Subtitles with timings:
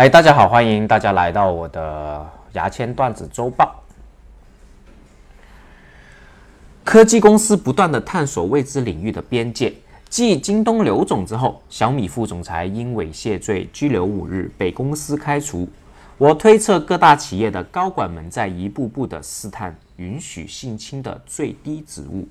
[0.00, 3.84] 哎，大家好，欢迎大家来到我的牙签段子周报。
[6.82, 9.70] 科技公司不断的探索未知领域的边界。
[10.08, 15.68] 继京东刘总之后，小米副总裁因猥亵罪拘留五日，被公司开除。
[16.16, 22.26] 我推测各大企业的高管们在一步步的试探允许性侵的最低职务。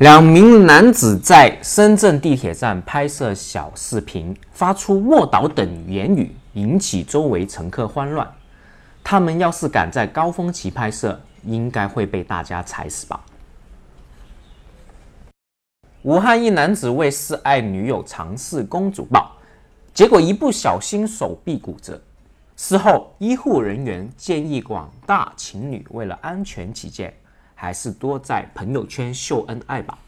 [0.00, 8.26] 两名男子在深圳地铁站拍摄小视频，发出“卧倒”等言语，引起周围乘客慌乱。
[9.04, 13.20] 他们要是敢在高峰期拍摄，应该会被大家踩死吧？
[16.00, 19.30] 武汉一男子为示爱女友尝试公主抱，
[19.92, 22.00] 结果一不小心手臂骨折。
[22.56, 27.12] 事后，医护人员建议广大情侣为了安全起见。
[27.60, 29.98] 还是多在朋友圈秀恩爱吧。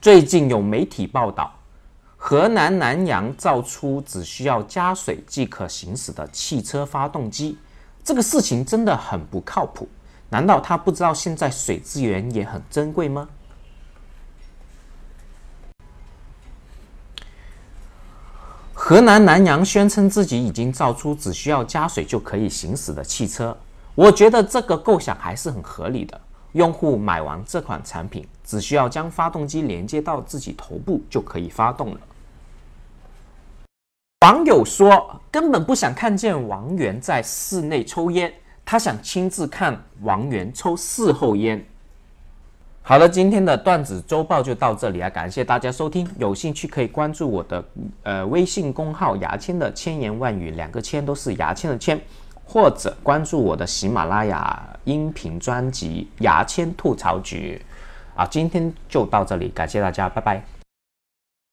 [0.00, 1.54] 最近有媒体报道，
[2.16, 7.56] 河南南阳造出只需要加水即可行驶的汽车发动机，
[8.02, 9.88] 这个事情真的很不靠谱。
[10.28, 13.28] 难道他不知道现在水资源也很珍贵吗？
[18.74, 23.56] 河南南阳宣称自己已经造出只需要加水就可以行驶的汽车。
[23.94, 26.20] 我觉得这个构想还是很合理的。
[26.52, 32.00] 用户买完这款产品，只需要将发动机连接到自己头部就可以发动了。
[34.20, 38.32] 网友说，根本不想看见王源在室内抽烟，
[38.66, 41.64] 他想亲自看王源抽事后烟。
[42.82, 46.06] 好了，今天的段子周报就到这里啊，感谢大家收听。
[46.18, 47.64] 有兴趣可以关注我的
[48.02, 51.98] 呃微信公号“牙签的千言万语”，两个“签”都是牙签的“签”。
[52.52, 57.58] 或者关注我的喜马拉雅音频专辑《牙签吐槽局》，
[58.20, 60.61] 啊，今天就到这里，感谢大家，拜拜。